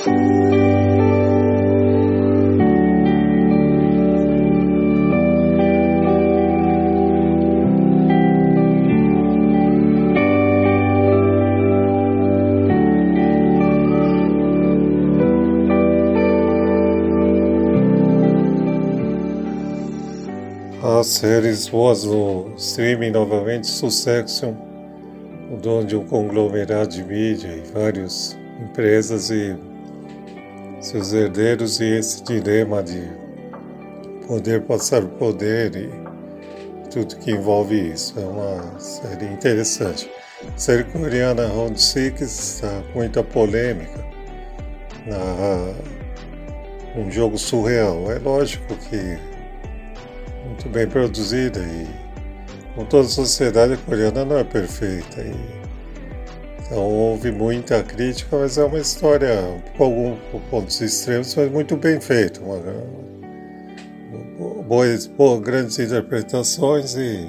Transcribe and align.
A 0.00 0.06
série 21.02 21.52
voz 21.70 22.04
no 22.04 22.52
streaming 22.56 23.10
novamente 23.10 23.66
Succession, 23.66 24.54
o 25.52 25.56
dono 25.56 25.84
de 25.84 25.96
um 25.96 26.04
conglomerado 26.06 26.90
de 26.90 27.02
mídia 27.02 27.48
e 27.48 27.72
várias 27.72 28.38
empresas 28.62 29.30
e 29.30 29.56
seus 30.80 31.12
herdeiros 31.12 31.80
e 31.80 31.84
esse 31.84 32.22
dilema 32.22 32.82
de 32.82 33.02
poder 34.26 34.62
passar 34.62 35.02
o 35.02 35.08
poder 35.08 35.74
e 35.74 35.90
tudo 36.90 37.16
que 37.16 37.32
envolve 37.32 37.92
isso. 37.92 38.18
É 38.18 38.24
uma 38.24 38.78
série 38.78 39.26
interessante. 39.26 40.10
A 40.54 40.58
série 40.58 40.84
coreana 40.84 41.46
Round 41.46 41.80
Six 41.80 42.20
está 42.20 42.82
com 42.92 43.00
muita 43.00 43.22
polêmica. 43.22 44.06
Na, 45.06 45.74
um 47.00 47.10
jogo 47.10 47.38
surreal. 47.38 48.10
É 48.10 48.18
lógico 48.18 48.74
que 48.76 49.18
muito 50.44 50.68
bem 50.68 50.86
produzida 50.86 51.60
e 51.60 51.86
como 52.74 52.86
toda 52.86 53.06
a 53.06 53.10
sociedade 53.10 53.76
coreana 53.78 54.24
não 54.24 54.38
é 54.38 54.44
perfeita. 54.44 55.20
E, 55.20 55.57
então 56.68 56.84
houve 56.84 57.32
muita 57.32 57.82
crítica, 57.82 58.36
mas 58.36 58.58
é 58.58 58.64
uma 58.64 58.78
história 58.78 59.34
com 59.76 59.84
alguns 59.84 60.18
pontos 60.50 60.78
extremos, 60.82 61.34
mas 61.34 61.50
muito 61.50 61.78
bem 61.78 61.98
feita. 61.98 62.40
Boas, 64.66 65.06
boas, 65.06 65.40
grandes 65.40 65.78
interpretações 65.78 66.94
e 66.94 67.26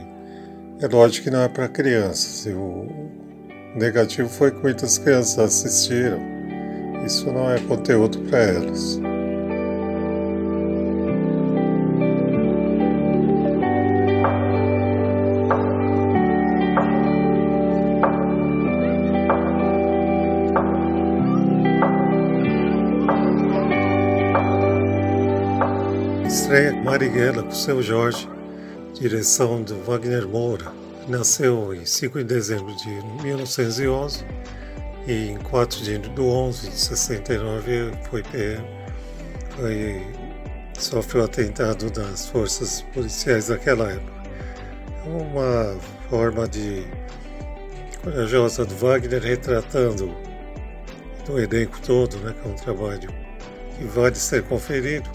é 0.81 0.87
lógico 0.87 1.23
que 1.23 1.31
não 1.31 1.41
é 1.41 1.47
para 1.47 1.69
crianças. 1.69 2.45
E 2.45 2.49
o 2.51 2.85
negativo 3.75 4.27
foi 4.27 4.51
que 4.51 4.61
muitas 4.61 4.97
crianças 4.97 5.39
assistiram. 5.39 6.19
Isso 7.05 7.31
não 7.31 7.49
é 7.49 7.57
conteúdo 7.61 8.19
para 8.29 8.39
elas. 8.39 8.99
Estreia 26.29 26.71
Marighella 26.71 27.41
com 27.41 27.49
seu 27.49 27.81
Jorge, 27.81 28.29
direção 28.93 29.63
de 29.63 29.73
Wagner 29.73 30.27
Moura. 30.27 30.71
Nasceu 31.07 31.73
em 31.73 31.87
5 31.87 32.19
de 32.19 32.23
dezembro 32.23 32.71
de 32.75 32.89
1911 33.23 34.23
e 35.07 35.31
em 35.31 35.37
4 35.39 35.81
de 35.81 36.21
11 36.21 36.69
de 36.69 36.75
69 36.75 37.91
foi, 38.07 38.23
foi 39.55 40.01
sofreu 40.77 41.23
atentado 41.23 41.89
das 41.89 42.27
forças 42.27 42.83
policiais 42.93 43.47
daquela 43.47 43.91
época. 43.91 44.23
Uma 45.07 45.75
forma 46.11 46.47
de 46.47 46.85
corajosa 48.03 48.65
do 48.65 48.75
Wagner 48.75 49.23
retratando 49.23 50.15
do 51.25 51.39
elenco 51.39 51.81
todo, 51.81 52.17
né, 52.17 52.35
que 52.39 52.47
é 52.47 52.51
um 52.51 52.55
trabalho 52.55 53.09
que 53.75 53.83
vale 53.85 54.13
ser 54.13 54.43
conferido 54.43 55.09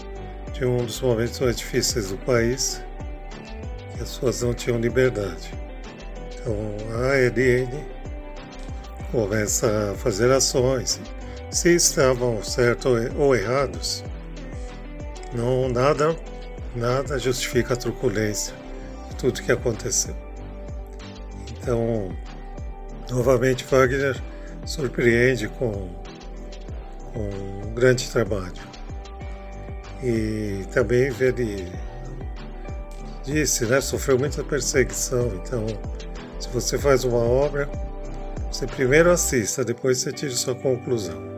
de 0.55 0.63
um 0.65 0.77
dos 0.77 1.01
momentos 1.01 1.37
mais 1.41 1.57
difíceis 1.57 2.09
do 2.09 2.17
país, 2.19 2.81
que 3.93 4.01
as 4.01 4.09
pessoas 4.09 4.41
não 4.41 4.53
tinham 4.53 4.79
liberdade. 4.79 5.53
Então 6.33 6.55
a 6.93 7.11
ALN 7.11 7.83
começa 9.11 9.91
a 9.91 9.95
fazer 9.95 10.31
ações. 10.31 11.01
Se 11.51 11.75
estavam 11.75 12.41
certos 12.41 12.91
ou 13.17 13.35
errados, 13.35 14.01
não 15.33 15.67
nada, 15.67 16.15
nada 16.73 17.19
justifica 17.19 17.73
a 17.73 17.77
truculência 17.77 18.55
de 19.09 19.15
tudo 19.17 19.41
que 19.41 19.51
aconteceu. 19.51 20.15
Então, 21.51 22.15
novamente 23.09 23.65
Wagner 23.65 24.21
surpreende 24.65 25.49
com, 25.49 25.89
com 27.13 27.29
um 27.67 27.73
grande 27.73 28.09
trabalho. 28.09 28.74
E 30.03 30.65
também 30.73 31.13
ele 31.19 31.71
disse, 33.23 33.65
né, 33.65 33.81
sofreu 33.81 34.17
muita 34.17 34.43
perseguição. 34.43 35.27
Então, 35.35 35.65
se 36.39 36.47
você 36.49 36.77
faz 36.77 37.03
uma 37.03 37.17
obra, 37.17 37.69
você 38.51 38.67
primeiro 38.67 39.11
assista, 39.11 39.65
depois 39.65 39.97
você 39.99 40.11
tira 40.11 40.31
sua 40.31 40.55
conclusão. 40.55 41.34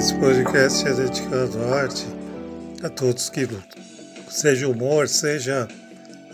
Esse 0.00 0.14
podcast 0.14 0.88
é 0.88 0.94
dedicado 0.94 1.62
à 1.62 1.82
arte, 1.82 2.06
a 2.82 2.88
todos 2.88 3.28
que 3.28 3.44
lutam. 3.44 3.82
Seja 4.30 4.66
o 4.66 4.70
humor, 4.70 5.06
seja 5.06 5.68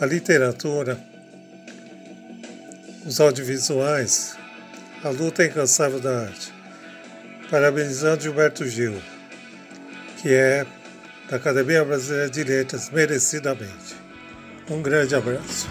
a 0.01 0.07
literatura, 0.07 0.97
os 3.05 3.19
audiovisuais, 3.19 4.37
a 5.03 5.09
luta 5.09 5.45
incansável 5.45 5.99
da 5.99 6.27
arte. 6.27 6.55
Parabenizando 7.51 8.23
Gilberto 8.23 8.65
Gil, 8.69 9.03
que 10.23 10.33
é 10.33 10.65
da 11.29 11.35
Academia 11.35 11.85
Brasileira 11.85 12.31
de 12.31 12.45
Letras, 12.45 12.89
merecidamente. 12.91 13.97
Um 14.71 14.81
grande 14.81 15.17
abraço. 15.17 15.69